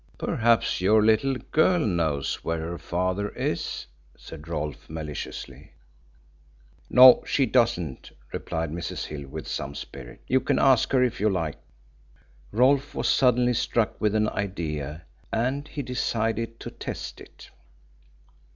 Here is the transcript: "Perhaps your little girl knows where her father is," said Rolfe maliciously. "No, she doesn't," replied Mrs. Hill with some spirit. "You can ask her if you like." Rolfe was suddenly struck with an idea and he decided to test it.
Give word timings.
"Perhaps 0.17 0.81
your 0.81 1.05
little 1.05 1.35
girl 1.51 1.85
knows 1.85 2.43
where 2.43 2.57
her 2.57 2.79
father 2.79 3.29
is," 3.35 3.85
said 4.17 4.47
Rolfe 4.47 4.89
maliciously. 4.89 5.73
"No, 6.89 7.21
she 7.23 7.45
doesn't," 7.45 8.09
replied 8.33 8.71
Mrs. 8.71 9.05
Hill 9.05 9.27
with 9.27 9.47
some 9.47 9.75
spirit. 9.75 10.19
"You 10.25 10.39
can 10.39 10.57
ask 10.57 10.91
her 10.93 11.03
if 11.03 11.19
you 11.19 11.29
like." 11.29 11.59
Rolfe 12.51 12.95
was 12.95 13.07
suddenly 13.07 13.53
struck 13.53 14.01
with 14.01 14.15
an 14.15 14.27
idea 14.29 15.03
and 15.31 15.67
he 15.67 15.83
decided 15.83 16.59
to 16.61 16.71
test 16.71 17.21
it. 17.21 17.51